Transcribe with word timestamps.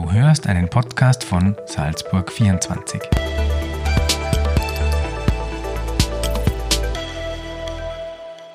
Du 0.00 0.10
hörst 0.12 0.46
einen 0.46 0.66
Podcast 0.66 1.24
von 1.24 1.54
Salzburg 1.66 2.32
24. 2.32 3.02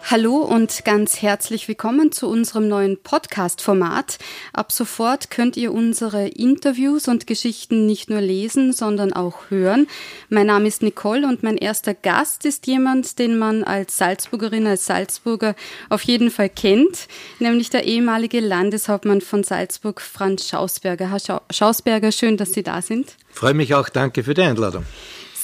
Hallo 0.08 0.36
und 0.36 0.86
ganz 0.86 1.24
herzlich 1.24 1.68
willkommen 1.68 2.12
zu 2.12 2.30
unserem 2.30 2.68
neuen 2.68 3.02
Podcast-Format. 3.02 4.20
Ab 4.54 4.72
sofort 4.72 5.32
könnt 5.32 5.58
ihr 5.58 5.74
unsere 5.74 6.28
Interviews 6.28 7.08
und 7.08 7.26
Geschichten 7.26 7.88
nicht 7.88 8.12
nur 8.12 8.22
lesen, 8.22 8.72
sondern 8.72 9.14
auch 9.14 9.50
hören. 9.50 9.88
Mein 10.30 10.46
Name 10.46 10.68
ist 10.68 10.84
Nicole 10.84 11.28
und 11.28 11.42
mein 11.42 11.58
erster 11.58 11.96
Gast 11.96 12.46
ist 12.46 12.68
jemand, 12.68 13.18
den 13.18 13.40
man 13.40 13.64
als 13.64 13.98
Salzburgerin, 13.98 14.68
als 14.68 14.86
Salzburger 14.86 15.56
auf 15.90 16.04
jeden 16.04 16.30
Fall 16.30 16.50
kennt, 16.50 17.08
nämlich 17.40 17.72
der 17.72 17.86
ehemalige 17.86 18.42
Landeshauptmann 18.42 19.22
von 19.22 19.44
Salzburg, 19.44 20.02
Franz 20.02 20.48
Schausberger. 20.48 21.10
Herr 21.10 21.42
Schausberger, 21.50 22.12
schön, 22.12 22.38
dass 22.38 22.54
Sie 22.54 22.62
da 22.62 22.84
sind. 22.84 23.16
Freue 23.32 23.56
mich 23.56 23.74
auch, 23.74 23.90
danke 23.90 24.24
für 24.24 24.36
die 24.36 24.44
Einladung. 24.44 24.86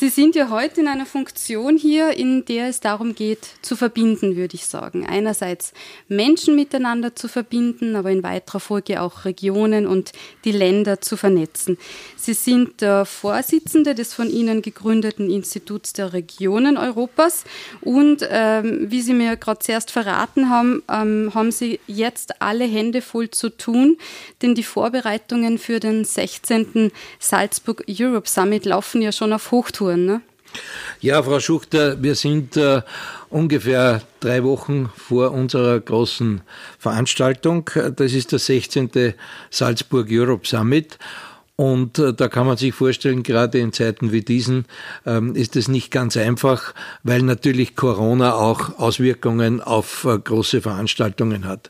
Sie 0.01 0.09
sind 0.09 0.33
ja 0.33 0.49
heute 0.49 0.81
in 0.81 0.87
einer 0.87 1.05
Funktion 1.05 1.77
hier, 1.77 2.17
in 2.17 2.43
der 2.45 2.69
es 2.69 2.79
darum 2.79 3.13
geht, 3.13 3.45
zu 3.61 3.75
verbinden, 3.75 4.35
würde 4.35 4.55
ich 4.55 4.65
sagen. 4.65 5.05
Einerseits 5.05 5.73
Menschen 6.07 6.55
miteinander 6.55 7.15
zu 7.15 7.27
verbinden, 7.27 7.95
aber 7.95 8.09
in 8.09 8.23
weiterer 8.23 8.59
Folge 8.59 8.99
auch 8.99 9.25
Regionen 9.25 9.85
und 9.85 10.11
die 10.43 10.53
Länder 10.53 11.01
zu 11.01 11.17
vernetzen. 11.17 11.77
Sie 12.15 12.33
sind 12.33 12.81
der 12.81 13.05
Vorsitzende 13.05 13.93
des 13.93 14.15
von 14.15 14.27
Ihnen 14.31 14.63
gegründeten 14.63 15.29
Instituts 15.29 15.93
der 15.93 16.13
Regionen 16.13 16.79
Europas 16.79 17.43
und 17.81 18.27
ähm, 18.27 18.89
wie 18.89 19.01
Sie 19.01 19.13
mir 19.13 19.37
gerade 19.37 19.59
zuerst 19.59 19.91
verraten 19.91 20.49
haben, 20.49 20.81
ähm, 20.91 21.29
haben 21.35 21.51
Sie 21.51 21.79
jetzt 21.85 22.41
alle 22.41 22.65
Hände 22.65 23.03
voll 23.03 23.29
zu 23.29 23.49
tun, 23.49 23.99
denn 24.41 24.55
die 24.55 24.63
Vorbereitungen 24.63 25.59
für 25.59 25.79
den 25.79 26.05
16. 26.05 26.91
Salzburg 27.19 27.83
Europe 27.87 28.27
Summit 28.27 28.65
laufen 28.65 29.03
ja 29.03 29.11
schon 29.11 29.31
auf 29.31 29.51
Hochtouren. 29.51 29.90
Touren, 29.91 30.05
ne? 30.05 30.21
Ja, 30.99 31.23
Frau 31.23 31.39
Schuchter, 31.39 32.01
wir 32.03 32.15
sind 32.15 32.57
äh, 32.57 32.81
ungefähr 33.29 34.01
drei 34.19 34.43
Wochen 34.43 34.89
vor 34.95 35.31
unserer 35.31 35.79
großen 35.79 36.41
Veranstaltung. 36.77 37.69
Das 37.95 38.11
ist 38.11 38.33
der 38.33 38.39
16. 38.39 39.13
Salzburg 39.49 40.07
Europe 40.11 40.45
Summit. 40.45 40.99
Und 41.55 41.99
äh, 41.99 42.13
da 42.13 42.27
kann 42.27 42.47
man 42.47 42.57
sich 42.57 42.73
vorstellen, 42.73 43.23
gerade 43.23 43.59
in 43.59 43.71
Zeiten 43.71 44.11
wie 44.11 44.21
diesen 44.21 44.65
ähm, 45.05 45.35
ist 45.35 45.55
es 45.55 45.67
nicht 45.67 45.91
ganz 45.91 46.17
einfach, 46.17 46.73
weil 47.03 47.21
natürlich 47.21 47.75
Corona 47.75 48.33
auch 48.33 48.79
Auswirkungen 48.79 49.61
auf 49.61 50.05
äh, 50.05 50.17
große 50.17 50.61
Veranstaltungen 50.61 51.45
hat. 51.45 51.69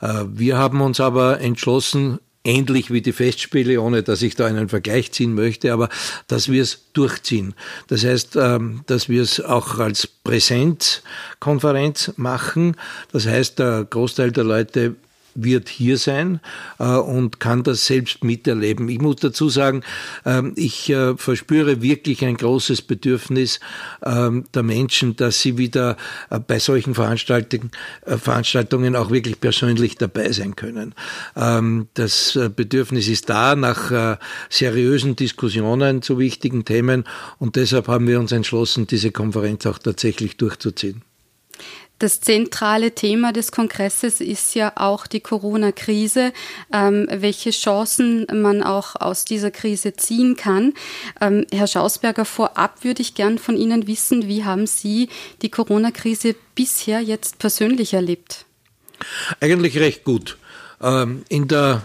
Äh, 0.00 0.24
wir 0.28 0.58
haben 0.58 0.80
uns 0.82 1.00
aber 1.00 1.40
entschlossen, 1.40 2.20
ähnlich 2.44 2.90
wie 2.90 3.02
die 3.02 3.12
Festspiele, 3.12 3.80
ohne 3.80 4.02
dass 4.02 4.22
ich 4.22 4.34
da 4.34 4.46
einen 4.46 4.68
Vergleich 4.68 5.12
ziehen 5.12 5.34
möchte, 5.34 5.72
aber 5.72 5.88
dass 6.26 6.50
wir 6.50 6.62
es 6.62 6.86
durchziehen. 6.92 7.54
Das 7.88 8.04
heißt, 8.04 8.36
ähm, 8.36 8.82
dass 8.86 9.08
wir 9.08 9.22
es 9.22 9.40
auch 9.40 9.78
als 9.78 10.06
Präsenzkonferenz 10.06 12.14
machen. 12.16 12.76
Das 13.12 13.26
heißt, 13.26 13.58
der 13.58 13.84
Großteil 13.84 14.32
der 14.32 14.44
Leute 14.44 14.96
wird 15.34 15.68
hier 15.68 15.98
sein 15.98 16.40
äh, 16.78 16.84
und 16.84 17.40
kann 17.40 17.62
das 17.62 17.86
selbst 17.86 18.24
miterleben. 18.24 18.88
Ich 18.88 19.00
muss 19.00 19.16
dazu 19.16 19.48
sagen, 19.48 19.82
ähm, 20.24 20.52
ich 20.56 20.90
äh, 20.90 21.16
verspüre 21.16 21.82
wirklich 21.82 22.24
ein 22.24 22.36
großes 22.36 22.82
Bedürfnis 22.82 23.60
ähm, 24.04 24.44
der 24.54 24.62
Menschen, 24.62 25.16
dass 25.16 25.40
sie 25.40 25.58
wieder 25.58 25.96
äh, 26.30 26.38
bei 26.38 26.58
solchen 26.58 26.94
Veranstaltungen, 26.94 27.70
Veranstaltungen 28.04 28.96
auch 28.96 29.10
wirklich 29.10 29.40
persönlich 29.40 29.96
dabei 29.96 30.32
sein 30.32 30.56
können. 30.56 30.94
Ähm, 31.36 31.88
das 31.94 32.38
Bedürfnis 32.56 33.08
ist 33.08 33.28
da 33.28 33.56
nach 33.56 34.18
seriösen 34.48 35.16
Diskussionen 35.16 36.02
zu 36.02 36.18
wichtigen 36.18 36.64
Themen 36.64 37.04
und 37.38 37.56
deshalb 37.56 37.88
haben 37.88 38.06
wir 38.06 38.20
uns 38.20 38.32
entschlossen, 38.32 38.86
diese 38.86 39.10
Konferenz 39.10 39.66
auch 39.66 39.78
tatsächlich 39.78 40.36
durchzuziehen. 40.36 41.02
Das 42.00 42.18
zentrale 42.22 42.94
Thema 42.94 43.30
des 43.30 43.52
Kongresses 43.52 44.22
ist 44.22 44.54
ja 44.54 44.72
auch 44.76 45.06
die 45.06 45.20
Corona-Krise, 45.20 46.32
ähm, 46.72 47.06
welche 47.12 47.50
Chancen 47.50 48.26
man 48.32 48.62
auch 48.62 48.96
aus 48.96 49.26
dieser 49.26 49.50
Krise 49.50 49.92
ziehen 49.92 50.34
kann. 50.34 50.72
Ähm, 51.20 51.46
Herr 51.52 51.66
Schausberger, 51.66 52.24
vorab 52.24 52.84
würde 52.84 53.02
ich 53.02 53.14
gern 53.14 53.38
von 53.38 53.54
Ihnen 53.54 53.86
wissen, 53.86 54.26
wie 54.28 54.46
haben 54.46 54.66
Sie 54.66 55.10
die 55.42 55.50
Corona-Krise 55.50 56.36
bisher 56.54 57.02
jetzt 57.02 57.38
persönlich 57.38 57.92
erlebt? 57.92 58.46
Eigentlich 59.40 59.76
recht 59.76 60.02
gut. 60.04 60.38
Ähm, 60.80 61.24
in 61.28 61.48
der 61.48 61.82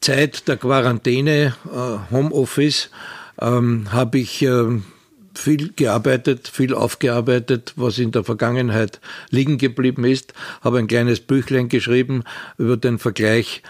Zeit 0.00 0.46
der 0.46 0.56
Quarantäne, 0.56 1.56
äh, 1.66 2.14
Homeoffice, 2.14 2.90
ähm, 3.40 3.88
habe 3.90 4.20
ich 4.20 4.42
äh, 4.42 4.80
viel 5.34 5.72
gearbeitet, 5.74 6.48
viel 6.48 6.74
aufgearbeitet, 6.74 7.72
was 7.76 7.98
in 7.98 8.12
der 8.12 8.24
Vergangenheit 8.24 9.00
liegen 9.30 9.58
geblieben 9.58 10.04
ist, 10.04 10.34
habe 10.60 10.78
ein 10.78 10.86
kleines 10.86 11.20
Büchlein 11.20 11.68
geschrieben 11.68 12.24
über 12.58 12.76
den 12.76 12.98
Vergleich 12.98 13.62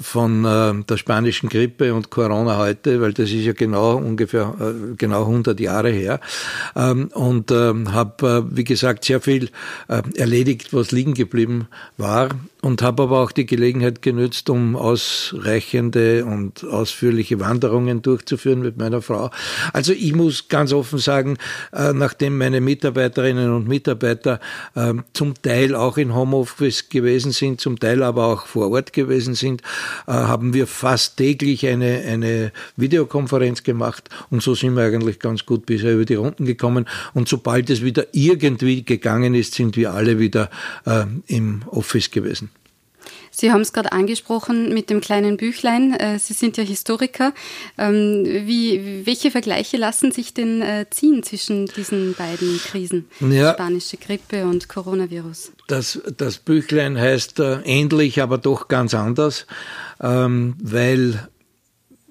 von 0.00 0.44
äh, 0.44 0.74
der 0.84 0.96
spanischen 0.96 1.48
Grippe 1.48 1.94
und 1.94 2.10
Corona 2.10 2.58
heute, 2.58 3.00
weil 3.00 3.12
das 3.12 3.30
ist 3.30 3.44
ja 3.44 3.52
genau 3.52 3.96
ungefähr 3.96 4.54
äh, 4.60 4.94
genau 4.96 5.22
100 5.22 5.58
Jahre 5.60 5.90
her 5.90 6.20
ähm, 6.74 7.08
und 7.14 7.52
ähm, 7.52 7.92
habe, 7.92 8.46
wie 8.50 8.64
gesagt, 8.64 9.04
sehr 9.04 9.20
viel 9.20 9.50
erledigt, 9.86 10.74
was 10.74 10.90
liegen 10.92 11.14
geblieben 11.14 11.68
war 11.96 12.28
und 12.62 12.82
habe 12.82 13.04
aber 13.04 13.20
auch 13.20 13.32
die 13.32 13.46
Gelegenheit 13.46 14.02
genützt, 14.02 14.50
um 14.50 14.76
ausreichende 14.76 16.24
und 16.24 16.64
ausführliche 16.64 17.40
Wanderungen 17.40 18.02
durchzuführen 18.02 18.60
mit 18.60 18.76
meiner 18.76 19.02
Frau. 19.02 19.30
Also 19.72 19.92
ich 19.92 20.14
muss 20.14 20.48
ganz 20.48 20.72
offen 20.72 20.98
sagen, 20.98 21.38
nachdem 21.72 22.38
meine 22.38 22.60
Mitarbeiterinnen 22.60 23.52
und 23.52 23.68
Mitarbeiter 23.68 24.40
ähm, 24.76 25.04
zum 25.12 25.34
Teil 25.40 25.74
auch 25.74 25.96
in 25.96 26.14
Homeoffice 26.14 26.88
gewesen 26.88 27.32
sind, 27.32 27.60
zum 27.60 27.78
Teil 27.78 28.02
aber 28.02 28.26
auch 28.26 28.46
vor 28.46 28.70
Ort 28.70 28.92
gewesen 28.92 29.34
sind, 29.34 29.62
äh, 29.62 29.67
haben 30.06 30.54
wir 30.54 30.66
fast 30.66 31.16
täglich 31.16 31.66
eine, 31.66 32.00
eine 32.00 32.52
Videokonferenz 32.76 33.62
gemacht 33.62 34.08
und 34.30 34.42
so 34.42 34.54
sind 34.54 34.74
wir 34.74 34.84
eigentlich 34.84 35.18
ganz 35.18 35.46
gut 35.46 35.66
bisher 35.66 35.94
über 35.94 36.04
die 36.04 36.14
Runden 36.14 36.44
gekommen. 36.44 36.86
Und 37.14 37.28
sobald 37.28 37.70
es 37.70 37.82
wieder 37.82 38.06
irgendwie 38.12 38.84
gegangen 38.84 39.34
ist, 39.34 39.54
sind 39.54 39.76
wir 39.76 39.92
alle 39.92 40.18
wieder 40.18 40.50
äh, 40.86 41.04
im 41.26 41.62
Office 41.68 42.10
gewesen. 42.10 42.50
Sie 43.40 43.52
haben 43.52 43.60
es 43.60 43.72
gerade 43.72 43.92
angesprochen 43.92 44.74
mit 44.74 44.90
dem 44.90 45.00
kleinen 45.00 45.36
Büchlein. 45.36 45.94
Äh, 45.94 46.18
Sie 46.18 46.32
sind 46.32 46.56
ja 46.56 46.64
Historiker. 46.64 47.32
Ähm, 47.78 48.24
wie, 48.24 49.06
welche 49.06 49.30
Vergleiche 49.30 49.76
lassen 49.76 50.10
sich 50.10 50.34
denn 50.34 50.60
äh, 50.60 50.86
ziehen 50.90 51.22
zwischen 51.22 51.66
diesen 51.66 52.14
beiden 52.14 52.58
Krisen? 52.58 53.08
Ja, 53.20 53.54
Spanische 53.54 53.96
Grippe 53.96 54.44
und 54.44 54.68
Coronavirus. 54.68 55.52
Das, 55.68 56.00
das 56.16 56.38
Büchlein 56.38 56.98
heißt 56.98 57.38
äh, 57.38 57.60
ähnlich, 57.60 58.20
aber 58.20 58.38
doch 58.38 58.66
ganz 58.66 58.92
anders, 58.92 59.46
ähm, 60.00 60.56
weil 60.60 61.28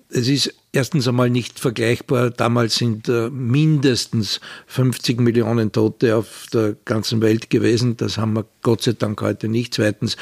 es 0.10 0.30
ist 0.30 0.54
erstens 0.78 1.08
einmal 1.08 1.32
nicht 1.32 1.60
vergleichbar. 1.60 2.30
Damals 2.30 2.76
sind 2.76 3.10
äh, 3.10 3.32
mindestens 3.32 4.40
50 4.68 5.20
Millionen 5.20 5.72
Tote 5.72 6.16
auf 6.16 6.46
der 6.54 6.76
ganzen 6.86 7.20
Welt 7.22 7.50
gewesen. 7.50 7.98
Das 7.98 8.20
haben 8.20 8.34
wir 8.34 8.46
Gott 8.62 8.84
sei 8.84 8.94
Dank 8.94 9.20
heute 9.22 9.48
nicht. 9.48 9.74
Zweitens 9.74 10.18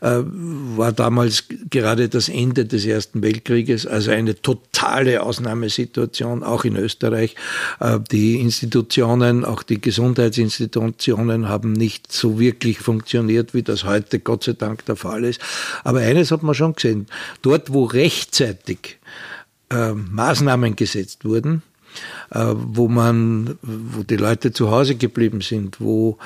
äh, 0.00 0.20
war 0.24 0.92
damals 0.92 1.44
gerade 1.68 2.08
das 2.08 2.30
Ende 2.30 2.64
des 2.64 2.86
Ersten 2.86 3.22
Weltkrieges, 3.22 3.86
also 3.86 4.10
eine 4.10 4.40
totale 4.40 5.22
Ausnahmesituation, 5.22 6.42
auch 6.42 6.64
in 6.64 6.76
Österreich. 6.76 7.36
Äh, 7.78 7.98
die 8.10 8.40
Institutionen, 8.40 9.44
auch 9.44 9.62
die 9.62 9.82
Gesundheitsinstitutionen 9.82 11.48
haben 11.48 11.74
nicht 11.74 12.10
so 12.10 12.40
wirklich 12.40 12.78
funktioniert, 12.78 13.52
wie 13.52 13.62
das 13.62 13.84
heute 13.84 14.18
Gott 14.18 14.44
sei 14.44 14.54
Dank 14.54 14.86
der 14.86 14.96
Fall 14.96 15.24
ist. 15.24 15.42
Aber 15.84 16.00
eines 16.00 16.30
hat 16.30 16.42
man 16.42 16.54
schon 16.54 16.72
gesehen. 16.72 17.06
Dort, 17.42 17.74
wo 17.74 17.84
rechtzeitig 17.84 18.96
äh, 19.70 19.92
Maßnahmen 19.92 20.76
gesetzt 20.76 21.24
wurden, 21.24 21.62
äh, 22.30 22.46
wo 22.54 22.88
man, 22.88 23.58
wo 23.62 24.02
die 24.02 24.16
Leute 24.16 24.52
zu 24.52 24.70
Hause 24.70 24.96
geblieben 24.96 25.40
sind, 25.40 25.80
wo 25.80 26.18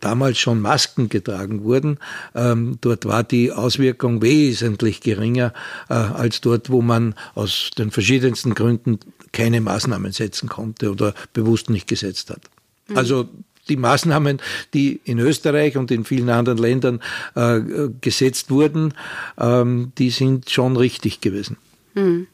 damals 0.00 0.38
schon 0.38 0.60
Masken 0.60 1.08
getragen 1.08 1.64
wurden. 1.64 1.98
Ähm, 2.34 2.78
dort 2.80 3.04
war 3.06 3.24
die 3.24 3.52
Auswirkung 3.52 4.22
wesentlich 4.22 5.00
geringer 5.00 5.52
äh, 5.88 5.94
als 5.94 6.40
dort, 6.40 6.70
wo 6.70 6.82
man 6.82 7.14
aus 7.34 7.70
den 7.78 7.90
verschiedensten 7.90 8.54
Gründen 8.54 8.98
keine 9.32 9.60
Maßnahmen 9.60 10.12
setzen 10.12 10.48
konnte 10.48 10.90
oder 10.90 11.14
bewusst 11.32 11.70
nicht 11.70 11.86
gesetzt 11.86 12.30
hat. 12.30 12.42
Mhm. 12.88 12.96
Also 12.96 13.28
die 13.68 13.76
Maßnahmen, 13.76 14.40
die 14.74 15.00
in 15.04 15.18
Österreich 15.18 15.76
und 15.76 15.90
in 15.90 16.04
vielen 16.04 16.30
anderen 16.30 16.58
Ländern 16.58 17.00
äh, 17.34 17.60
gesetzt 18.00 18.50
wurden, 18.50 18.94
ähm, 19.38 19.92
die 19.98 20.10
sind 20.10 20.50
schon 20.50 20.76
richtig 20.76 21.20
gewesen. 21.20 21.56
Mhm. 21.94 22.28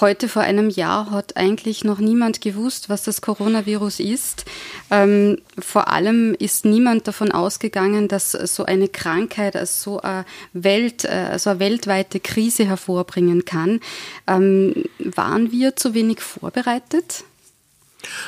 Heute 0.00 0.28
vor 0.28 0.42
einem 0.42 0.70
Jahr 0.70 1.10
hat 1.10 1.36
eigentlich 1.36 1.82
noch 1.82 1.98
niemand 1.98 2.40
gewusst, 2.40 2.88
was 2.88 3.02
das 3.02 3.20
Coronavirus 3.20 3.98
ist. 3.98 4.44
Ähm, 4.92 5.38
vor 5.58 5.88
allem 5.88 6.36
ist 6.38 6.64
niemand 6.64 7.08
davon 7.08 7.32
ausgegangen, 7.32 8.06
dass 8.06 8.30
so 8.30 8.64
eine 8.64 8.86
Krankheit 8.86 9.56
als 9.56 9.82
so 9.82 10.00
eine, 10.00 10.24
Welt, 10.52 11.04
äh, 11.04 11.36
so 11.38 11.50
eine 11.50 11.58
weltweite 11.58 12.20
Krise 12.20 12.64
hervorbringen 12.64 13.44
kann. 13.44 13.80
Ähm, 14.28 14.84
waren 14.98 15.50
wir 15.50 15.74
zu 15.74 15.94
wenig 15.94 16.20
vorbereitet? 16.20 17.24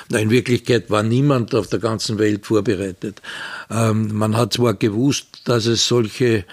Nein, 0.09 0.25
in 0.25 0.31
Wirklichkeit 0.31 0.91
war 0.91 1.05
niemand 1.05 1.55
auf 1.55 1.69
der 1.69 1.79
ganzen 1.79 2.19
Welt 2.19 2.47
vorbereitet. 2.47 3.23
Ähm, 3.71 4.13
man 4.13 4.37
hat 4.37 4.55
zwar 4.55 4.75
gewusst, 4.75 5.43
dass 5.45 5.67
es 5.67 5.87
solche 5.87 6.45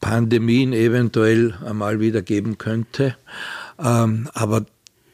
Pandemien 0.00 0.72
eventuell 0.72 1.54
einmal 1.66 1.98
wieder 1.98 2.22
geben 2.22 2.58
könnte, 2.58 3.16
ähm, 3.78 4.28
aber 4.34 4.64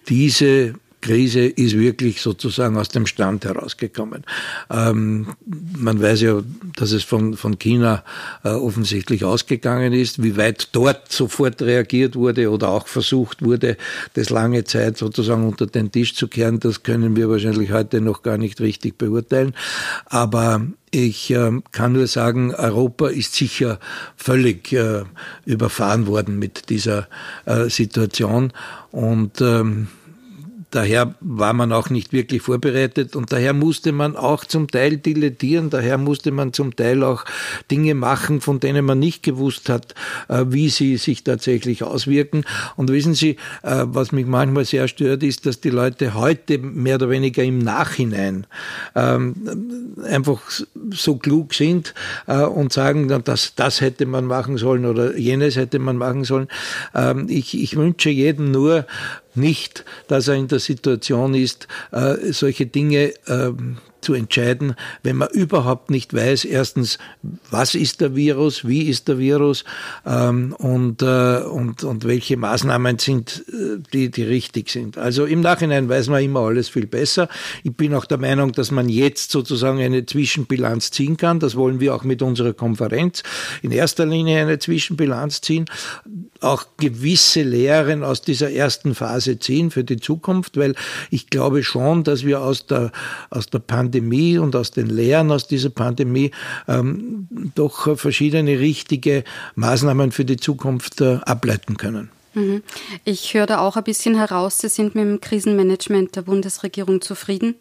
diese 0.09 0.75
Krise 1.01 1.47
ist 1.47 1.79
wirklich 1.79 2.21
sozusagen 2.21 2.77
aus 2.77 2.89
dem 2.89 3.07
Stand 3.07 3.45
herausgekommen. 3.45 4.25
Ähm, 4.71 5.29
man 5.77 6.01
weiß 6.01 6.21
ja, 6.23 6.43
dass 6.77 6.93
es 6.93 7.05
von, 7.05 7.37
von 7.37 7.59
China 7.59 8.05
äh, 8.45 8.51
offensichtlich 8.51 9.25
ausgegangen 9.25 9.93
ist. 9.93 10.23
Wie 10.23 10.37
weit 10.37 10.69
dort 10.73 11.11
sofort 11.11 11.63
reagiert 11.63 12.17
wurde 12.17 12.51
oder 12.51 12.69
auch 12.69 12.87
versucht 12.87 13.43
wurde, 13.43 13.77
das 14.15 14.31
lange 14.31 14.65
Zeit 14.65 14.99
sozusagen 14.99 15.47
unter 15.47 15.67
den 15.67 15.91
Tisch 15.91 16.15
zu 16.15 16.29
kehren, 16.29 16.61
das 16.61 16.83
können 16.83 17.17
wir 17.17 17.29
wahrscheinlich 17.29 17.73
heute 17.73 18.01
noch 18.01 18.23
gar 18.23 18.39
nicht 18.39 18.61
richtig 18.61 18.99
beurteilen. 18.99 19.55
Aber 20.07 20.67
ich 20.91 21.31
äh, 21.31 21.53
kann 21.71 21.93
nur 21.93 22.09
sagen, 22.09 22.53
Europa 22.55 23.09
ist 23.09 23.35
sicher 23.35 23.79
völlig 24.17 24.73
äh, 24.73 25.05
überfahren 25.45 26.07
worden 26.07 26.39
mit 26.39 26.69
dieser 26.69 27.09
äh, 27.47 27.69
Situation. 27.69 28.53
Und 28.91 29.41
ähm, 29.41 29.87
Daher 30.71 31.15
war 31.21 31.53
man 31.53 31.73
auch 31.73 31.91
nicht 31.91 32.13
wirklich 32.13 32.43
vorbereitet 32.43 33.17
und 33.17 33.33
daher 33.33 33.53
musste 33.53 33.91
man 33.91 34.17
auch 34.17 34.45
zum 34.45 34.69
Teil 34.69 34.99
dilettieren, 34.99 35.69
daher 35.69 35.99
musste 35.99 36.31
man 36.31 36.53
zum 36.53 36.77
Teil 36.77 37.03
auch 37.03 37.25
Dinge 37.71 37.95
machen, 37.95 38.41
von 38.41 38.61
denen 38.61 38.85
man 38.85 39.01
nicht 39.01 39.25
gewusst 39.25 39.69
hat, 39.69 39.95
äh, 40.29 40.45
wie 40.49 40.69
sie 40.69 40.97
sich 40.97 41.25
tatsächlich 41.25 41.83
auswirken. 41.83 42.45
Und 42.77 42.91
wissen 42.91 43.15
Sie, 43.15 43.31
äh, 43.63 43.85
was 43.87 44.13
mich 44.13 44.27
manchmal 44.27 44.65
sehr 44.65 44.87
stört, 44.87 45.23
ist, 45.25 45.45
dass 45.47 45.61
die 45.61 45.71
Leute 45.71 46.15
heute 46.15 46.59
mehr 46.59 46.97
oder 46.97 47.11
weniger 47.11 47.43
im 47.43 47.59
Nachhinein 47.59 48.47
ähm, 48.95 49.35
einfach 50.05 50.41
so 50.93 51.17
klug 51.17 51.55
sind 51.55 51.95
äh, 52.27 52.43
und 52.43 52.73
sagen, 52.73 53.09
das, 53.25 53.55
das 53.57 53.81
hätte 53.81 54.07
man 54.07 54.27
machen 54.27 54.57
sollen 54.57 54.87
oder 54.87 55.17
jenes 55.17 55.57
hätte 55.57 55.79
man 55.79 55.97
machen 55.97 56.25
sollen. 56.25 56.49
Ähm, 56.95 57.27
ich, 57.29 57.61
ich 57.61 57.77
wünsche 57.77 58.11
jedem 58.11 58.51
nur, 58.51 58.87
nicht, 59.35 59.85
dass 60.09 60.29
er 60.29 60.35
in 60.35 60.49
der 60.49 60.59
Situation 60.59 61.35
ist, 61.35 61.69
äh, 61.93 62.33
solche 62.33 62.67
Dinge 62.67 63.15
äh, 63.27 63.53
zu 64.03 64.15
entscheiden, 64.15 64.75
wenn 65.03 65.17
man 65.17 65.29
überhaupt 65.29 65.91
nicht 65.91 66.15
weiß, 66.15 66.45
erstens, 66.45 66.99
was 67.51 67.75
ist 67.75 68.01
der 68.01 68.15
Virus, 68.15 68.67
wie 68.67 68.83
ist 68.89 69.09
der 69.09 69.19
Virus 69.19 69.65
ähm, 70.07 70.55
und, 70.59 71.03
äh, 71.03 71.43
und, 71.43 71.85
und 71.85 72.05
welche 72.05 72.37
Maßnahmen 72.37 72.99
sind, 72.99 73.45
äh, 73.49 73.79
die, 73.93 74.11
die 74.11 74.23
richtig 74.23 74.71
sind. 74.71 74.99
Also 74.99 75.25
im 75.25 75.41
Nachhinein 75.41 75.89
weiß 75.89 76.09
man 76.09 76.23
immer 76.23 76.41
alles 76.41 76.69
viel 76.69 76.87
besser. 76.87 77.29
Ich 77.63 77.75
bin 77.75 77.95
auch 77.95 78.07
der 78.07 78.19
Meinung, 78.19 78.53
dass 78.53 78.71
man 78.71 78.89
jetzt 78.89 79.31
sozusagen 79.31 79.81
eine 79.81 80.07
Zwischenbilanz 80.07 80.91
ziehen 80.91 81.17
kann. 81.17 81.41
Das 81.41 81.57
wollen 81.57 81.81
wir 81.81 81.95
auch 81.95 82.05
mit 82.05 82.23
unserer 82.23 82.53
Konferenz. 82.53 83.23
In 83.63 83.73
erster 83.73 84.07
Linie 84.07 84.41
eine 84.41 84.59
Zwischenbilanz 84.59 85.41
ziehen, 85.41 85.67
auch 86.41 86.65
gewisse 86.79 87.43
Lehren 87.43 88.03
aus 88.03 88.23
dieser 88.23 88.51
ersten 88.51 88.95
Phase 88.95 89.39
ziehen 89.39 89.71
für 89.71 89.85
die 89.85 89.99
Zukunft, 89.99 90.57
weil 90.57 90.75
ich 91.11 91.29
glaube 91.29 91.63
schon, 91.63 92.05
dass 92.05 92.25
wir 92.25 92.41
aus 92.41 92.67
der, 92.67 92.93
aus 93.29 93.47
der 93.47 93.59
Pandemie 93.59 93.90
Pandemie 93.91 94.39
und 94.39 94.55
aus 94.55 94.71
den 94.71 94.87
Lehren 94.87 95.33
aus 95.33 95.49
dieser 95.49 95.71
Pandemie 95.71 96.31
ähm, 96.69 97.29
doch 97.55 97.99
verschiedene 97.99 98.61
richtige 98.61 99.25
Maßnahmen 99.57 100.13
für 100.13 100.25
die 100.25 100.37
Zukunft 100.37 101.01
äh, 101.01 101.19
ableiten 101.25 101.77
können. 101.77 102.11
Mhm. 102.35 102.63
Ich 103.05 103.35
höre 103.35 103.47
da 103.47 103.59
auch 103.59 103.77
ein 103.77 103.83
bisschen 103.83 104.15
heraus, 104.15 104.59
Sie 104.59 104.69
sind 104.69 104.95
mit 104.95 105.05
dem 105.05 105.21
Krisenmanagement 105.21 106.15
der 106.15 106.23
Bundesregierung 106.23 107.01
zufrieden. 107.01 107.57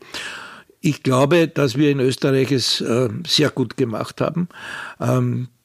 Ich 0.81 1.01
glaube, 1.01 1.47
dass 1.47 1.75
wir 1.75 1.89
in 1.89 1.99
Österreich 1.99 2.51
es 2.51 2.79
äh, 2.79 3.09
sehr 3.25 3.49
gut 3.49 3.75
gemacht 3.75 4.21
haben. 4.21 4.47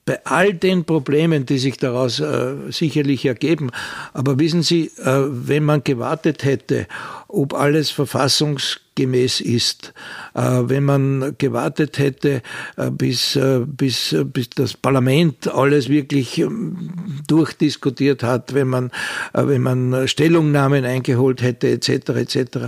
Bei 0.06 0.20
all 0.26 0.52
den 0.52 0.84
Problemen, 0.84 1.46
die 1.46 1.56
sich 1.56 1.78
daraus 1.78 2.20
äh, 2.20 2.56
sicherlich 2.68 3.24
ergeben. 3.24 3.70
Aber 4.12 4.38
wissen 4.38 4.62
Sie, 4.62 4.90
äh, 4.98 5.22
wenn 5.28 5.64
man 5.64 5.82
gewartet 5.82 6.44
hätte, 6.44 6.86
ob 7.26 7.54
alles 7.54 7.90
verfassungsgemäß 7.90 9.40
ist, 9.40 9.94
äh, 10.34 10.42
wenn 10.42 10.84
man 10.84 11.34
gewartet 11.38 11.98
hätte, 11.98 12.42
äh, 12.76 12.90
bis, 12.90 13.36
äh, 13.36 13.60
bis, 13.66 14.14
bis 14.32 14.50
das 14.50 14.74
Parlament 14.74 15.48
alles 15.48 15.88
wirklich 15.88 16.38
ähm, 16.38 16.90
durchdiskutiert 17.26 18.22
hat, 18.22 18.52
wenn 18.52 18.68
man, 18.68 18.90
äh, 19.32 19.46
wenn 19.46 19.62
man 19.62 20.06
Stellungnahmen 20.06 20.84
eingeholt 20.84 21.40
hätte, 21.40 21.68
etc., 21.68 22.10
etc., 22.10 22.58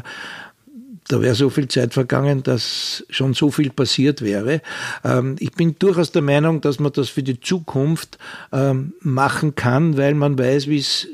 da 1.09 1.21
wäre 1.23 1.35
so 1.35 1.51
viel 1.51 1.69
Zeit 1.69 1.95
vergangen, 1.95 2.43
dass 2.43 3.05
schon 3.11 3.35
so 3.35 3.51
viel 3.51 3.71
passiert 3.71 4.23
wäre. 4.23 4.61
Ähm, 5.05 5.37
ich 5.39 5.53
bin 5.53 5.77
durchaus 5.79 6.13
der 6.13 6.23
Meinung, 6.23 6.61
dass 6.61 6.81
man 6.81 6.93
das 6.93 7.09
für 7.09 7.23
die 7.23 7.41
Zukunft 7.41 8.19
ähm, 8.53 8.95
machen 9.01 9.55
kann, 9.55 9.97
weil 9.97 10.15
man 10.15 10.39
weiß, 10.39 10.67
wie 10.67 10.79
es 10.79 11.07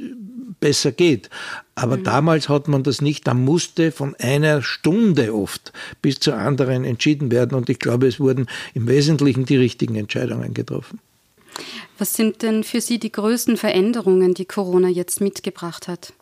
besser 0.61 0.93
geht. 0.93 1.29
Aber 1.75 1.99
mhm. 1.99 2.05
damals 2.05 2.49
hat 2.49 2.69
man 2.69 2.83
das 2.83 3.03
nicht. 3.03 3.27
Da 3.27 3.35
musste 3.35 3.93
von 3.93 4.15
einer 4.17 4.63
Stunde 4.63 5.35
oft 5.35 5.73
bis 6.01 6.21
zur 6.21 6.37
anderen 6.37 6.85
entschieden 6.85 7.31
werden. 7.31 7.55
Und 7.55 7.69
ich 7.69 7.79
glaube, 7.79 8.07
es 8.07 8.19
wurden 8.21 8.47
im 8.73 8.89
Wesentlichen 8.89 9.45
die 9.45 9.57
richtigen 9.57 9.97
Entscheidungen 9.97 10.55
getroffen. 10.55 11.01
Was 11.99 12.15
sind 12.15 12.43
denn 12.43 12.65
für 12.65 12.81
Sie 12.81 12.99
die 12.99 13.13
größten 13.13 13.59
Veränderungen, 13.59 14.33
die 14.33 14.47
Corona 14.47 14.89
jetzt 14.89 15.21
mitgebracht 15.21 15.89
hat? 15.89 16.15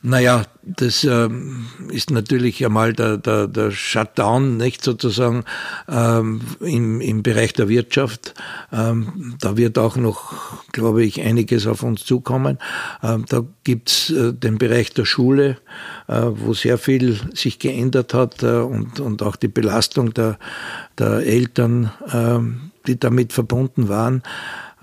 Naja, 0.00 0.44
das 0.62 1.02
ähm, 1.02 1.66
ist 1.90 2.12
natürlich 2.12 2.64
einmal 2.64 2.92
der, 2.92 3.16
der, 3.16 3.48
der 3.48 3.72
Shutdown, 3.72 4.56
nicht 4.56 4.84
sozusagen 4.84 5.44
ähm, 5.88 6.40
im, 6.60 7.00
im 7.00 7.24
Bereich 7.24 7.52
der 7.52 7.68
Wirtschaft. 7.68 8.34
Ähm, 8.72 9.34
da 9.40 9.56
wird 9.56 9.76
auch 9.76 9.96
noch, 9.96 10.62
glaube 10.70 11.04
ich, 11.04 11.20
einiges 11.20 11.66
auf 11.66 11.82
uns 11.82 12.04
zukommen. 12.04 12.58
Ähm, 13.02 13.24
da 13.28 13.44
gibt's 13.64 14.10
äh, 14.10 14.32
den 14.32 14.58
Bereich 14.58 14.92
der 14.92 15.04
Schule, 15.04 15.58
äh, 16.06 16.26
wo 16.30 16.54
sehr 16.54 16.78
viel 16.78 17.18
sich 17.34 17.58
geändert 17.58 18.14
hat 18.14 18.44
äh, 18.44 18.58
und, 18.58 19.00
und 19.00 19.22
auch 19.22 19.34
die 19.34 19.48
Belastung 19.48 20.14
der, 20.14 20.38
der 20.96 21.26
Eltern, 21.26 21.90
äh, 22.12 22.38
die 22.86 23.00
damit 23.00 23.32
verbunden 23.32 23.88
waren. 23.88 24.22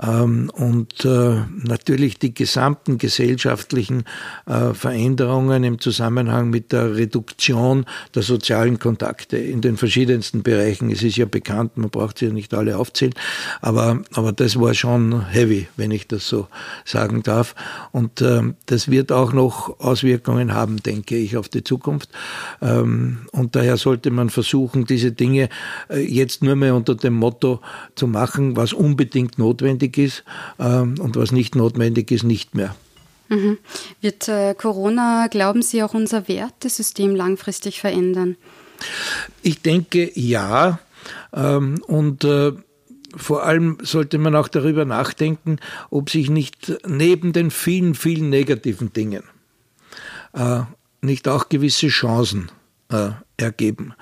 Ähm, 0.01 0.51
und 0.53 1.05
äh, 1.05 1.37
natürlich 1.63 2.19
die 2.19 2.33
gesamten 2.33 2.97
gesellschaftlichen 2.97 4.03
äh, 4.45 4.73
Veränderungen 4.73 5.63
im 5.63 5.79
Zusammenhang 5.79 6.49
mit 6.49 6.71
der 6.71 6.95
Reduktion 6.95 7.85
der 8.13 8.23
sozialen 8.23 8.79
Kontakte 8.79 9.37
in 9.37 9.61
den 9.61 9.77
verschiedensten 9.77 10.43
Bereichen. 10.43 10.91
Es 10.91 11.01
ist 11.01 11.15
ja 11.15 11.25
bekannt, 11.25 11.77
man 11.77 11.89
braucht 11.89 12.19
sie 12.19 12.25
ja 12.25 12.33
nicht 12.33 12.53
alle 12.53 12.77
aufzählen, 12.77 13.13
aber, 13.61 14.01
aber 14.13 14.33
das 14.33 14.59
war 14.59 14.73
schon 14.73 15.25
heavy, 15.29 15.67
wenn 15.77 15.91
ich 15.91 16.07
das 16.07 16.27
so 16.27 16.47
sagen 16.83 17.23
darf. 17.23 17.55
Und 17.91 18.21
äh, 18.21 18.41
das 18.65 18.89
wird 18.91 19.11
auch 19.11 19.31
noch 19.31 19.79
Auswirkungen 19.79 20.53
haben, 20.53 20.77
denke 20.83 21.15
ich, 21.15 21.37
auf 21.37 21.47
die 21.47 21.63
Zukunft. 21.63 22.09
Ähm, 22.61 23.19
und 23.31 23.55
daher 23.55 23.77
sollte 23.77 24.11
man 24.11 24.29
versuchen, 24.29 24.85
diese 24.85 25.11
Dinge 25.11 25.49
jetzt 25.89 26.43
nur 26.43 26.55
mehr 26.55 26.75
unter 26.75 26.95
dem 26.95 27.13
Motto 27.13 27.61
zu 27.95 28.07
machen, 28.07 28.55
was 28.55 28.73
unbedingt 28.73 29.37
notwendig 29.37 29.84
notwendig 29.85 29.97
ist 29.97 30.23
ähm, 30.59 30.95
und 30.99 31.15
was 31.15 31.31
nicht 31.31 31.55
notwendig 31.55 32.11
ist, 32.11 32.23
nicht 32.23 32.55
mehr. 32.55 32.75
Mhm. 33.29 33.57
Wird 34.01 34.27
äh, 34.27 34.53
Corona, 34.55 35.27
glauben 35.27 35.61
Sie, 35.61 35.81
auch 35.83 35.93
unser 35.93 36.27
Wertesystem 36.27 37.15
langfristig 37.15 37.79
verändern? 37.79 38.37
Ich 39.41 39.61
denke 39.61 40.11
ja. 40.19 40.79
Ähm, 41.33 41.81
und 41.87 42.23
äh, 42.23 42.51
vor 43.15 43.43
allem 43.43 43.77
sollte 43.81 44.17
man 44.17 44.35
auch 44.35 44.49
darüber 44.49 44.85
nachdenken, 44.85 45.57
ob 45.89 46.09
sich 46.09 46.29
nicht 46.29 46.73
neben 46.85 47.31
den 47.31 47.49
vielen, 47.49 47.95
vielen 47.95 48.29
negativen 48.29 48.91
Dingen 48.91 49.23
äh, 50.33 50.61
nicht 51.01 51.27
auch 51.27 51.47
gewisse 51.49 51.87
Chancen 51.87 52.49
ergeben. 53.37 53.93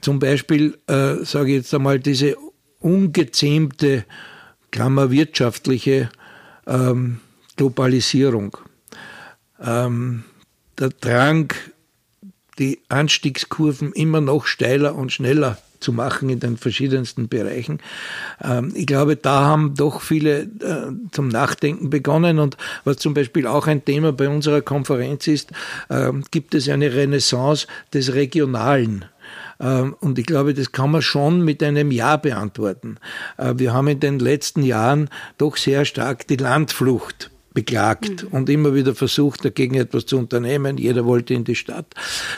Zum 0.00 0.20
Beispiel, 0.20 0.78
sage 0.86 1.48
ich 1.48 1.56
jetzt 1.56 1.74
einmal, 1.74 1.98
diese 1.98 2.36
ungezähmte 2.78 4.04
Klammer 4.70 5.10
wirtschaftliche 5.10 6.10
ähm, 6.66 7.20
Globalisierung, 7.56 8.56
ähm, 9.60 10.24
der 10.78 10.90
Drang, 10.90 11.52
die 12.58 12.80
Anstiegskurven 12.88 13.92
immer 13.92 14.20
noch 14.20 14.46
steiler 14.46 14.94
und 14.94 15.12
schneller 15.12 15.58
zu 15.80 15.92
machen 15.92 16.28
in 16.28 16.40
den 16.40 16.56
verschiedensten 16.56 17.28
Bereichen. 17.28 17.80
Ähm, 18.42 18.72
ich 18.74 18.86
glaube, 18.86 19.16
da 19.16 19.42
haben 19.42 19.74
doch 19.74 20.00
viele 20.00 20.40
äh, 20.42 20.92
zum 21.12 21.28
Nachdenken 21.28 21.90
begonnen 21.90 22.38
und 22.38 22.56
was 22.84 22.96
zum 22.96 23.14
Beispiel 23.14 23.46
auch 23.46 23.66
ein 23.66 23.84
Thema 23.84 24.12
bei 24.12 24.28
unserer 24.28 24.60
Konferenz 24.60 25.26
ist, 25.26 25.52
ähm, 25.90 26.24
gibt 26.30 26.54
es 26.54 26.68
eine 26.68 26.92
Renaissance 26.94 27.66
des 27.92 28.14
Regionalen. 28.14 29.04
Ähm, 29.60 29.96
und 30.00 30.18
ich 30.18 30.26
glaube, 30.26 30.54
das 30.54 30.72
kann 30.72 30.90
man 30.90 31.02
schon 31.02 31.44
mit 31.44 31.62
einem 31.62 31.90
Ja 31.90 32.16
beantworten. 32.16 32.96
Äh, 33.36 33.54
wir 33.56 33.72
haben 33.72 33.88
in 33.88 34.00
den 34.00 34.18
letzten 34.18 34.62
Jahren 34.62 35.08
doch 35.36 35.56
sehr 35.56 35.84
stark 35.84 36.26
die 36.26 36.36
Landflucht 36.36 37.30
beklagt 37.54 38.22
mhm. 38.22 38.28
und 38.30 38.48
immer 38.48 38.74
wieder 38.74 38.94
versucht, 38.94 39.44
dagegen 39.44 39.74
etwas 39.74 40.06
zu 40.06 40.16
unternehmen. 40.16 40.78
Jeder 40.78 41.04
wollte 41.06 41.34
in 41.34 41.42
die 41.42 41.56
Stadt. 41.56 41.86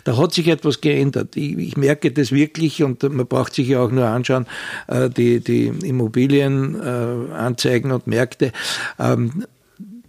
Da 0.05 0.17
hat 0.17 0.33
sich 0.33 0.49
etwas 0.49 0.81
geändert. 0.81 1.37
Ich, 1.37 1.59
ich 1.59 1.77
merke 1.77 2.11
das 2.11 2.33
wirklich 2.33 2.83
und 2.83 3.03
man 3.03 3.27
braucht 3.27 3.55
sich 3.55 3.69
ja 3.69 3.81
auch 3.81 3.91
nur 3.91 4.07
anschauen, 4.07 4.47
äh, 4.87 5.11
die, 5.11 5.41
die 5.41 5.67
Immobilienanzeigen 5.67 7.93
und 7.93 8.07
Märkte. 8.07 8.53
Ähm, 8.99 9.45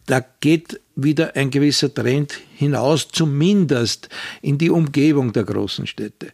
da 0.06 0.24
geht 0.40 0.80
wieder 0.96 1.36
ein 1.36 1.52
gewisser 1.52 1.94
Trend 1.94 2.40
hinaus, 2.56 3.10
zumindest 3.12 4.08
in 4.42 4.58
die 4.58 4.70
Umgebung 4.70 5.34
der 5.34 5.44
großen 5.44 5.88
Städte. 5.88 6.28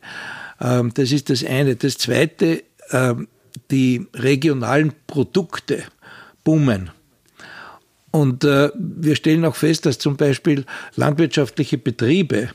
Ähm, 0.62 0.94
das 0.94 1.12
ist 1.12 1.30
das 1.30 1.44
eine. 1.44 1.76
Das 1.76 1.98
zweite, 1.98 2.64
ähm, 2.92 3.28
die 3.72 4.08
regionalen 4.14 4.94
Produkte 5.08 5.84
boomen. 6.44 6.90
Und 8.12 8.44
äh, 8.44 8.72
wir 8.76 9.16
stellen 9.16 9.46
auch 9.46 9.56
fest, 9.56 9.86
dass 9.86 10.00
zum 10.00 10.18
Beispiel 10.18 10.66
landwirtschaftliche 10.96 11.78
Betriebe 11.78 12.50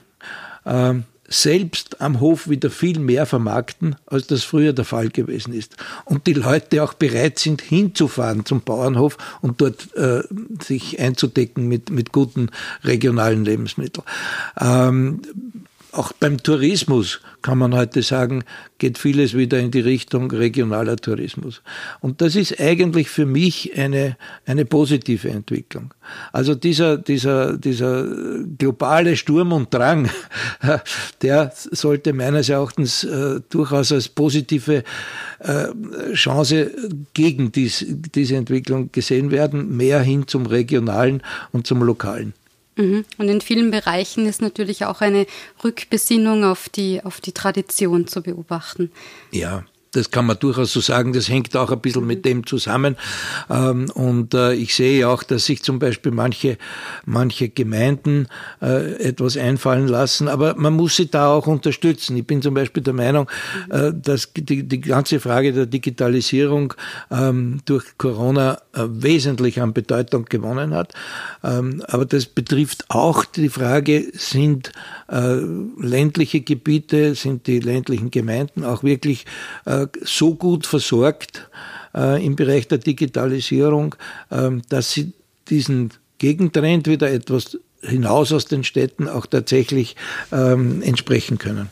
äh, 0.65 0.95
selbst 1.29 2.01
am 2.01 2.21
Hof 2.21 2.49
wieder 2.49 2.71
viel 2.71 2.99
mehr 2.99 3.27
vermarkten, 3.27 3.97
als 4.07 4.27
das 4.27 4.45
früher 4.45 4.73
der 4.73 4.85
Fall 4.85 5.09
gewesen 5.09 5.55
ist. 5.55 5.77
Und 6.05 6.27
die 6.27 6.35
Leute 6.35 6.83
auch 6.83 6.95
bereit 6.95 7.39
sind, 7.39 7.63
hinzufahren 7.63 8.45
zum 8.45 8.61
Bauernhof 8.61 9.17
und 9.41 9.61
dort 9.61 9.95
äh, 9.97 10.23
sich 10.61 11.01
einzudecken 11.01 11.69
mit, 11.69 11.91
mit 11.91 12.13
guten 12.13 12.51
regionalen 12.85 13.45
Lebensmitteln. 13.45 14.05
Ähm, 14.61 15.23
auch 15.93 16.13
beim 16.13 16.43
Tourismus 16.43 17.21
kann 17.43 17.59
man 17.59 17.75
heute 17.75 18.03
sagen, 18.03 18.45
geht 18.79 18.99
vieles 18.99 19.35
wieder 19.35 19.59
in 19.59 19.71
die 19.71 19.81
Richtung 19.81 20.31
regionaler 20.31 20.97
Tourismus. 20.97 21.61
Und 22.01 22.21
das 22.21 22.35
ist 22.35 22.59
eigentlich 22.59 23.11
für 23.11 23.27
mich 23.27 23.77
eine, 23.77 24.17
eine 24.47 24.65
positive 24.65 25.29
Entwicklung. 25.29 25.93
Also 26.33 26.55
dieser, 26.55 26.97
dieser, 26.97 27.59
dieser 27.59 28.07
globale 28.59 29.17
Sturm 29.17 29.53
und 29.53 29.73
Drang, 29.75 30.09
der 31.23 31.53
sollte 31.55 32.13
meines 32.13 32.49
Erachtens 32.49 33.05
äh, 33.05 33.41
durchaus 33.51 33.93
als 33.93 34.09
positive 34.09 34.85
äh, 35.41 36.15
Chance 36.15 36.71
gegen 37.13 37.53
dies, 37.53 37.85
diese 37.89 38.37
Entwicklung 38.37 38.91
gesehen 38.93 39.31
werden, 39.31 39.77
mehr 39.77 40.01
hin 40.01 40.27
zum 40.27 40.47
regionalen 40.47 41.23
und 41.53 41.67
zum 41.67 41.83
lokalen. 41.83 42.33
Mhm. 42.77 43.05
Und 43.19 43.29
in 43.29 43.41
vielen 43.41 43.71
Bereichen 43.71 44.27
ist 44.27 44.41
natürlich 44.41 44.85
auch 44.85 45.01
eine 45.01 45.27
Rückbesinnung 45.63 46.45
auf 46.45 46.69
die, 46.69 47.03
auf 47.05 47.21
die 47.21 47.33
Tradition 47.33 48.07
zu 48.07 48.23
beobachten. 48.23 48.91
Ja, 49.31 49.65
das 49.93 50.11
kann 50.11 50.27
man 50.27 50.39
durchaus 50.39 50.73
so 50.73 50.81
sagen. 50.81 51.13
Das 51.13 51.29
hängt 51.29 51.55
auch 51.57 51.71
ein 51.71 51.81
bisschen 51.81 52.07
mit 52.07 52.25
dem 52.25 52.47
zusammen. 52.47 52.97
Ähm, 53.51 53.91
und 53.91 54.35
äh, 54.35 54.55
ich 54.55 54.75
sehe 54.75 55.09
auch, 55.09 55.23
dass 55.23 55.45
sich 55.45 55.63
zum 55.63 55.79
Beispiel 55.79 56.13
manche, 56.13 56.57
manche 57.05 57.51
Gemeinden 57.51 58.27
äh, 58.61 58.95
etwas 58.95 59.37
einfallen 59.37 59.87
lassen. 59.87 60.29
Aber 60.29 60.55
man 60.57 60.73
muss 60.73 60.97
sie 60.97 61.11
da 61.11 61.29
auch 61.29 61.47
unterstützen. 61.47 62.17
Ich 62.17 62.27
bin 62.27 62.41
zum 62.41 62.55
Beispiel 62.55 62.83
der 62.83 62.95
Meinung, 62.95 63.31
äh, 63.71 63.93
dass 63.95 64.33
die, 64.33 64.67
die 64.67 64.81
ganze 64.81 65.21
Frage 65.21 65.53
der 65.53 65.67
Digitalisierung 65.67 66.73
ähm, 67.11 67.61
durch 67.67 67.99
Corona 67.99 68.59
wesentlich 68.75 69.61
an 69.61 69.75
Bedeutung 69.75 70.25
gewonnen 70.25 70.75
hat. 70.75 70.95
Ähm, 71.45 71.83
aber 71.87 72.07
das 72.07 72.25
betrifft 72.25 72.87
auch 72.89 73.25
die 73.25 73.51
Frage, 73.51 74.07
sind 74.15 74.73
ländliche 75.79 76.41
Gebiete, 76.41 77.15
sind 77.15 77.47
die 77.47 77.61
ländlichen 77.61 78.11
Gemeinden 78.11 78.65
auch 78.65 78.83
wirklich 78.83 79.27
so 80.03 80.35
gut 80.35 80.67
versorgt 80.67 81.49
äh, 81.95 82.25
im 82.25 82.37
Bereich 82.37 82.69
der 82.69 82.79
Digitalisierung, 82.79 83.95
äh, 84.31 84.51
dass 84.69 84.93
sie 84.93 85.13
diesen 85.49 85.93
Gegentrend 86.19 86.87
wieder 86.87 87.11
etwas 87.11 87.59
hinaus 87.83 88.33
aus 88.33 88.45
den 88.45 88.65
Städten 88.65 89.09
auch 89.09 89.27
tatsächlich 89.27 89.97
ähm, 90.31 90.83
entsprechen 90.83 91.39
können. 91.39 91.69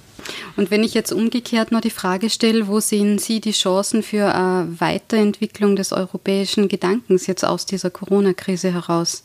Und 0.56 0.70
wenn 0.70 0.82
ich 0.82 0.94
jetzt 0.94 1.12
umgekehrt 1.12 1.72
noch 1.72 1.80
die 1.80 1.90
Frage 1.90 2.30
stelle, 2.30 2.66
wo 2.66 2.80
sehen 2.80 3.18
Sie 3.18 3.40
die 3.40 3.52
Chancen 3.52 4.02
für 4.02 4.34
eine 4.34 4.80
Weiterentwicklung 4.80 5.76
des 5.76 5.92
europäischen 5.92 6.68
Gedankens 6.68 7.26
jetzt 7.26 7.44
aus 7.44 7.66
dieser 7.66 7.90
Corona-Krise 7.90 8.72
heraus? 8.72 9.22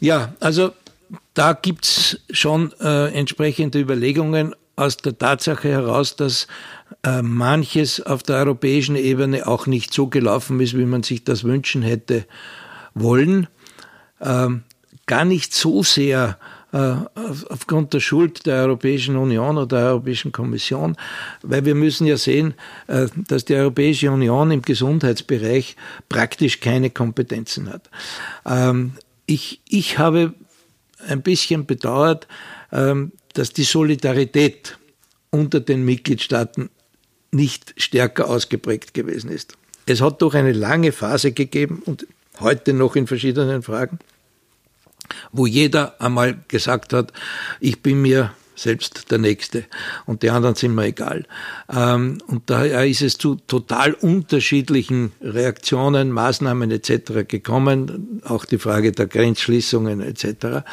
Ja, 0.00 0.34
also 0.40 0.72
da 1.34 1.52
gibt 1.52 1.84
es 1.84 2.20
schon 2.30 2.72
äh, 2.80 3.12
entsprechende 3.12 3.78
Überlegungen 3.78 4.54
aus 4.76 4.98
der 4.98 5.16
Tatsache 5.16 5.70
heraus, 5.70 6.16
dass 6.16 6.46
äh, 7.02 7.22
manches 7.22 8.00
auf 8.00 8.22
der 8.22 8.36
europäischen 8.36 8.96
Ebene 8.96 9.46
auch 9.46 9.66
nicht 9.66 9.92
so 9.92 10.06
gelaufen 10.06 10.60
ist, 10.60 10.76
wie 10.76 10.84
man 10.84 11.02
sich 11.02 11.24
das 11.24 11.44
wünschen 11.44 11.82
hätte 11.82 12.26
wollen. 12.94 13.48
Ähm, 14.20 14.62
gar 15.06 15.24
nicht 15.24 15.54
so 15.54 15.82
sehr 15.82 16.38
äh, 16.72 16.94
aufgrund 17.48 17.94
der 17.94 18.00
Schuld 18.00 18.44
der 18.44 18.62
Europäischen 18.62 19.16
Union 19.16 19.56
oder 19.56 19.78
der 19.78 19.88
Europäischen 19.88 20.32
Kommission, 20.32 20.96
weil 21.42 21.64
wir 21.64 21.74
müssen 21.74 22.06
ja 22.06 22.16
sehen, 22.16 22.54
äh, 22.86 23.06
dass 23.28 23.44
die 23.44 23.54
Europäische 23.54 24.10
Union 24.10 24.50
im 24.50 24.62
Gesundheitsbereich 24.62 25.76
praktisch 26.08 26.60
keine 26.60 26.90
Kompetenzen 26.90 27.72
hat. 27.72 27.88
Ähm, 28.44 28.92
ich, 29.26 29.60
ich 29.68 29.98
habe 29.98 30.34
ein 31.08 31.22
bisschen 31.22 31.66
bedauert, 31.66 32.26
ähm, 32.72 33.12
dass 33.38 33.52
die 33.52 33.64
Solidarität 33.64 34.78
unter 35.30 35.60
den 35.60 35.84
Mitgliedstaaten 35.84 36.70
nicht 37.30 37.74
stärker 37.76 38.28
ausgeprägt 38.28 38.94
gewesen 38.94 39.30
ist. 39.30 39.56
Es 39.84 40.00
hat 40.00 40.22
doch 40.22 40.34
eine 40.34 40.52
lange 40.52 40.90
Phase 40.90 41.32
gegeben 41.32 41.82
und 41.84 42.06
heute 42.40 42.72
noch 42.72 42.96
in 42.96 43.06
verschiedenen 43.06 43.62
Fragen, 43.62 43.98
wo 45.32 45.46
jeder 45.46 46.00
einmal 46.00 46.38
gesagt 46.48 46.94
hat, 46.94 47.12
ich 47.60 47.82
bin 47.82 48.00
mir 48.00 48.32
selbst 48.56 49.10
der 49.10 49.18
Nächste 49.18 49.64
und 50.06 50.22
die 50.22 50.30
anderen 50.30 50.54
sind 50.54 50.74
mir 50.74 50.86
egal. 50.86 51.24
Ähm, 51.72 52.18
und 52.26 52.50
daher 52.50 52.86
ist 52.86 53.02
es 53.02 53.18
zu 53.18 53.36
total 53.36 53.92
unterschiedlichen 53.92 55.12
Reaktionen, 55.20 56.10
Maßnahmen 56.10 56.70
etc. 56.70 57.28
gekommen, 57.28 58.20
auch 58.24 58.44
die 58.44 58.58
Frage 58.58 58.92
der 58.92 59.06
Grenzschließungen 59.06 60.00
etc., 60.00 60.64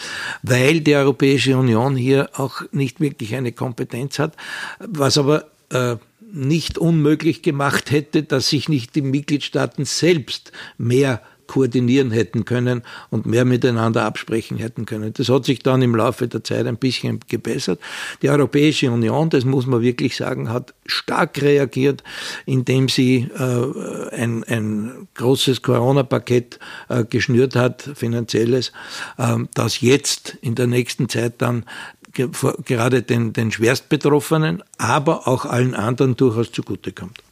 weil 0.41 0.81
die 0.81 0.95
Europäische 0.95 1.57
Union 1.57 1.95
hier 1.95 2.29
auch 2.33 2.61
nicht 2.71 2.99
wirklich 2.99 3.35
eine 3.35 3.51
Kompetenz 3.51 4.17
hat, 4.17 4.35
was 4.79 5.17
aber 5.17 5.45
äh, 5.69 5.97
nicht 6.33 6.79
unmöglich 6.79 7.43
gemacht 7.43 7.91
hätte, 7.91 8.23
dass 8.23 8.49
sich 8.49 8.67
nicht 8.67 8.95
die 8.95 9.03
Mitgliedstaaten 9.03 9.85
selbst 9.85 10.51
mehr 10.77 11.21
koordinieren 11.47 12.11
hätten 12.11 12.45
können 12.45 12.83
und 13.09 13.25
mehr 13.25 13.45
miteinander 13.45 14.05
absprechen 14.05 14.57
hätten 14.57 14.85
können. 14.85 15.13
Das 15.13 15.29
hat 15.29 15.45
sich 15.45 15.59
dann 15.59 15.81
im 15.81 15.95
Laufe 15.95 16.27
der 16.27 16.43
Zeit 16.43 16.67
ein 16.67 16.77
bisschen 16.77 17.19
gebessert. 17.27 17.79
Die 18.21 18.29
Europäische 18.29 18.91
Union, 18.91 19.29
das 19.29 19.45
muss 19.45 19.65
man 19.65 19.81
wirklich 19.81 20.15
sagen, 20.15 20.49
hat 20.49 20.73
stark 20.85 21.41
reagiert, 21.41 22.03
indem 22.45 22.89
sie 22.89 23.29
äh, 23.37 24.15
ein, 24.15 24.43
ein 24.43 25.07
großes 25.15 25.61
Corona-Paket 25.61 26.59
äh, 26.89 27.03
geschnürt 27.05 27.55
hat, 27.55 27.89
finanzielles, 27.95 28.71
äh, 29.17 29.37
das 29.53 29.81
jetzt 29.81 30.37
in 30.41 30.55
der 30.55 30.67
nächsten 30.67 31.09
Zeit 31.09 31.41
dann 31.41 31.65
gerade 32.13 33.01
den, 33.01 33.33
den 33.33 33.51
Schwerstbetroffenen, 33.51 34.63
aber 34.77 35.27
auch 35.27 35.45
allen 35.45 35.73
anderen 35.73 36.15
durchaus 36.15 36.51
zugutekommt. 36.51 37.23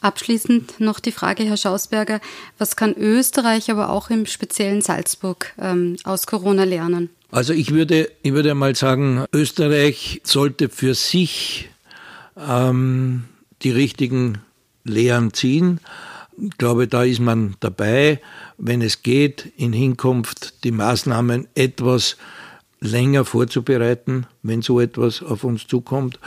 Abschließend 0.00 0.80
noch 0.80 1.00
die 1.00 1.12
Frage, 1.12 1.44
Herr 1.44 1.56
Schausberger, 1.56 2.20
was 2.58 2.76
kann 2.76 2.94
Österreich, 2.94 3.70
aber 3.70 3.90
auch 3.90 4.10
im 4.10 4.26
speziellen 4.26 4.82
Salzburg 4.82 5.52
ähm, 5.60 5.96
aus 6.04 6.26
Corona 6.26 6.64
lernen? 6.64 7.10
Also 7.30 7.52
ich 7.54 7.70
würde, 7.70 8.10
ich 8.22 8.32
würde 8.32 8.54
mal 8.54 8.76
sagen, 8.76 9.24
Österreich 9.32 10.20
sollte 10.24 10.68
für 10.68 10.94
sich 10.94 11.70
ähm, 12.36 13.24
die 13.62 13.70
richtigen 13.70 14.38
Lehren 14.84 15.32
ziehen. 15.32 15.80
Ich 16.40 16.56
glaube, 16.58 16.88
da 16.88 17.04
ist 17.04 17.20
man 17.20 17.56
dabei, 17.60 18.20
wenn 18.58 18.82
es 18.82 19.02
geht, 19.02 19.52
in 19.56 19.72
Hinkunft 19.72 20.64
die 20.64 20.72
Maßnahmen 20.72 21.48
etwas 21.54 22.16
länger 22.82 23.24
vorzubereiten, 23.24 24.26
wenn 24.42 24.60
so 24.60 24.80
etwas 24.80 25.22
auf 25.22 25.44
uns 25.44 25.66
zukommt. 25.68 26.18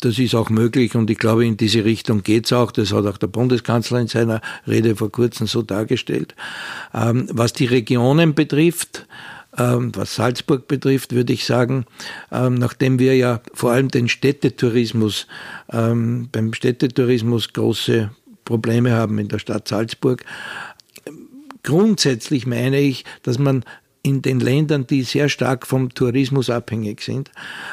Das 0.00 0.18
ist 0.18 0.34
auch 0.34 0.48
möglich 0.48 0.94
und 0.94 1.10
ich 1.10 1.18
glaube, 1.18 1.44
in 1.44 1.56
diese 1.56 1.84
Richtung 1.84 2.22
geht's 2.22 2.52
auch. 2.52 2.70
Das 2.70 2.92
hat 2.92 3.04
auch 3.04 3.18
der 3.18 3.26
Bundeskanzler 3.26 3.98
in 3.98 4.06
seiner 4.06 4.40
Rede 4.66 4.94
vor 4.94 5.10
kurzem 5.10 5.48
so 5.48 5.62
dargestellt. 5.62 6.36
Ähm, 6.94 7.28
was 7.32 7.52
die 7.52 7.66
Regionen 7.66 8.34
betrifft, 8.34 9.06
Ähm, 9.56 9.92
was 9.94 10.16
Salzburg 10.16 10.66
betrifft, 10.66 11.14
würde 11.14 11.32
ich 11.32 11.44
sagen, 11.44 11.86
ähm, 12.32 12.54
nachdem 12.54 12.98
wir 12.98 13.14
ja 13.14 13.40
vor 13.52 13.70
allem 13.70 13.88
den 13.88 14.08
Städtetourismus, 14.08 15.28
ähm, 15.72 16.28
beim 16.32 16.54
Städtetourismus 16.54 17.52
große 17.52 18.10
Probleme 18.44 18.90
haben 18.90 19.16
in 19.20 19.28
der 19.28 19.38
Stadt 19.38 19.68
Salzburg, 19.68 20.24
grundsätzlich 21.62 22.46
meine 22.48 22.80
ich, 22.80 23.04
dass 23.22 23.38
man 23.38 23.64
in 24.04 24.20
den 24.20 24.38
Ländern, 24.38 24.86
die 24.86 25.02
sehr 25.02 25.30
stark 25.30 25.66
vom 25.66 25.92
Tourismus 25.94 26.50
abhängig 26.50 27.00
sind, 27.00 27.30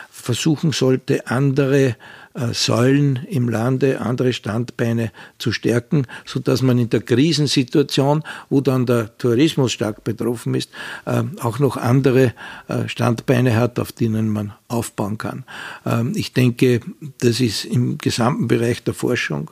versuchen 0.10 0.72
sollte, 0.72 1.28
andere 1.28 1.98
äh, 2.34 2.54
Säulen 2.54 3.20
im 3.30 3.50
Lande, 3.50 4.00
andere 4.00 4.32
Standbeine 4.32 5.12
zu 5.38 5.52
stärken, 5.52 6.08
so 6.26 6.40
dass 6.40 6.62
man 6.62 6.80
in 6.80 6.90
der 6.90 7.02
Krisensituation, 7.02 8.24
wo 8.50 8.62
dann 8.62 8.86
der 8.86 9.18
Tourismus 9.18 9.74
stark 9.74 10.06
betroffen 10.06 10.56
ist, 10.56 10.70
äh, 11.06 11.24
auch 11.42 11.60
noch 11.60 11.76
andere 11.76 12.34
äh, 12.70 12.88
Standbeine 12.88 13.58
hat, 13.58 13.78
auf 13.78 13.92
denen 13.92 14.30
man 14.30 14.54
aufbauen 14.70 15.18
kann. 15.18 15.44
Ähm, 15.86 16.14
ich 16.16 16.32
denke, 16.32 16.80
das 17.20 17.42
ist 17.42 17.66
im 17.66 17.98
gesamten 17.98 18.48
Bereich 18.48 18.84
der 18.84 18.94
Forschung, 18.94 19.52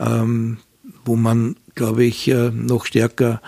ähm, 0.00 0.56
wo 1.04 1.14
man, 1.14 1.56
glaube 1.74 2.04
ich, 2.04 2.32
noch 2.52 2.86
stärker 2.86 3.40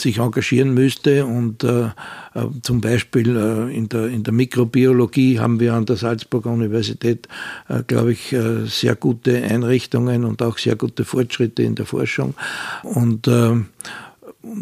sich 0.00 0.18
engagieren 0.18 0.74
müsste. 0.74 1.26
Und 1.26 1.64
äh, 1.64 1.84
äh, 1.84 1.90
zum 2.62 2.80
Beispiel 2.80 3.36
äh, 3.36 3.76
in, 3.76 3.88
der, 3.88 4.06
in 4.08 4.22
der 4.22 4.32
Mikrobiologie 4.32 5.38
haben 5.38 5.60
wir 5.60 5.74
an 5.74 5.86
der 5.86 5.96
Salzburger 5.96 6.50
Universität, 6.50 7.28
äh, 7.68 7.82
glaube 7.86 8.12
ich, 8.12 8.32
äh, 8.32 8.66
sehr 8.66 8.94
gute 8.94 9.42
Einrichtungen 9.42 10.24
und 10.24 10.42
auch 10.42 10.58
sehr 10.58 10.76
gute 10.76 11.04
Fortschritte 11.04 11.62
in 11.62 11.74
der 11.74 11.86
Forschung. 11.86 12.34
Und 12.82 13.28
äh, 13.28 13.56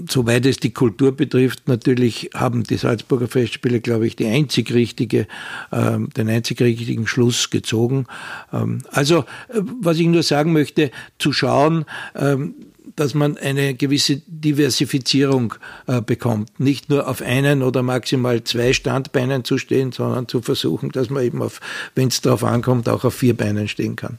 Soweit 0.08 0.44
es 0.44 0.56
die 0.56 0.72
Kultur 0.72 1.12
betrifft, 1.12 1.68
natürlich 1.68 2.30
haben 2.34 2.64
die 2.64 2.76
Salzburger 2.76 3.28
Festspiele, 3.28 3.80
glaube 3.80 4.08
ich, 4.08 4.16
die 4.16 4.26
einzig 4.26 4.74
richtige, 4.74 5.28
äh, 5.70 5.98
den 6.16 6.28
einzig 6.28 6.60
richtigen 6.60 7.06
Schluss 7.06 7.50
gezogen. 7.50 8.06
Ähm, 8.52 8.78
also, 8.90 9.18
äh, 9.48 9.60
was 9.80 9.98
ich 9.98 10.08
nur 10.08 10.24
sagen 10.24 10.52
möchte, 10.52 10.90
zu 11.20 11.32
schauen, 11.32 11.84
ähm, 12.16 12.54
dass 12.98 13.14
man 13.14 13.36
eine 13.36 13.74
gewisse 13.74 14.22
Diversifizierung 14.26 15.54
äh, 15.86 16.00
bekommt. 16.00 16.58
Nicht 16.58 16.90
nur 16.90 17.08
auf 17.08 17.22
einen 17.22 17.62
oder 17.62 17.82
maximal 17.82 18.42
zwei 18.44 18.72
Standbeinen 18.72 19.44
zu 19.44 19.58
stehen, 19.58 19.92
sondern 19.92 20.26
zu 20.28 20.42
versuchen, 20.42 20.90
dass 20.90 21.10
man 21.10 21.22
eben 21.22 21.42
auf, 21.42 21.60
wenn 21.94 22.08
es 22.08 22.20
darauf 22.20 22.44
ankommt, 22.44 22.88
auch 22.88 23.04
auf 23.04 23.14
vier 23.14 23.36
Beinen 23.36 23.68
stehen 23.68 23.96
kann. 23.96 24.18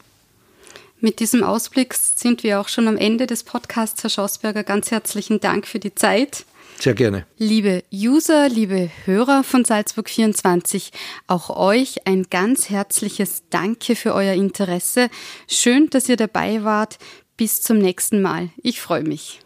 Mit 1.02 1.20
diesem 1.20 1.44
Ausblick 1.44 1.94
sind 1.94 2.44
wir 2.44 2.60
auch 2.60 2.68
schon 2.68 2.88
am 2.88 2.98
Ende 2.98 3.26
des 3.26 3.44
Podcasts, 3.44 4.04
Herr 4.04 4.10
Schossberger. 4.10 4.64
Ganz 4.64 4.92
herzlichen 4.92 5.40
Dank 5.40 5.66
für 5.66 5.80
die 5.80 5.96
Zeit. 5.96 6.46
Sehr 6.80 6.94
gerne. 6.94 7.26
Liebe 7.38 7.84
User, 7.94 8.48
liebe 8.48 8.90
Hörer 9.04 9.44
von 9.44 9.66
Salzburg 9.66 10.10
24, 10.10 10.92
auch 11.28 11.50
euch 11.50 12.08
ein 12.08 12.28
ganz 12.30 12.70
herzliches 12.70 13.44
Danke 13.50 13.98
für 13.98 14.14
euer 14.14 14.34
Interesse. 14.34 15.10
Schön, 15.48 15.90
dass 15.90 16.08
ihr 16.08 16.16
dabei 16.16 16.64
wart. 16.64 16.98
Bis 17.40 17.62
zum 17.62 17.78
nächsten 17.78 18.22
Mal. 18.22 18.50
Ich 18.64 18.82
freue 18.82 19.04
mich. 19.04 19.40